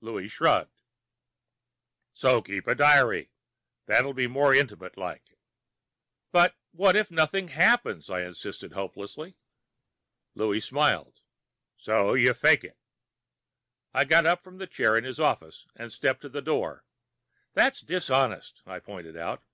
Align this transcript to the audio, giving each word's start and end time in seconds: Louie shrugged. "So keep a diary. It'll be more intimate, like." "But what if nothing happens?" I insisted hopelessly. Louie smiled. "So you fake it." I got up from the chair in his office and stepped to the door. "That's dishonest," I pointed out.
Louie 0.00 0.26
shrugged. 0.26 0.82
"So 2.12 2.42
keep 2.42 2.66
a 2.66 2.74
diary. 2.74 3.30
It'll 3.86 4.12
be 4.12 4.26
more 4.26 4.52
intimate, 4.52 4.98
like." 4.98 5.38
"But 6.32 6.56
what 6.72 6.96
if 6.96 7.08
nothing 7.12 7.46
happens?" 7.46 8.10
I 8.10 8.22
insisted 8.22 8.72
hopelessly. 8.72 9.36
Louie 10.34 10.58
smiled. 10.58 11.20
"So 11.76 12.14
you 12.14 12.34
fake 12.34 12.64
it." 12.64 12.80
I 13.94 14.04
got 14.04 14.26
up 14.26 14.42
from 14.42 14.58
the 14.58 14.66
chair 14.66 14.96
in 14.98 15.04
his 15.04 15.20
office 15.20 15.68
and 15.76 15.92
stepped 15.92 16.22
to 16.22 16.28
the 16.28 16.42
door. 16.42 16.84
"That's 17.54 17.80
dishonest," 17.80 18.62
I 18.66 18.80
pointed 18.80 19.16
out. 19.16 19.44